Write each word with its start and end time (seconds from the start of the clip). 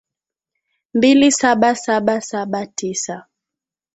mbili 0.93 1.31
saba 1.31 1.75
saba 1.75 2.21
saba 2.21 2.65
tisa 2.67 3.27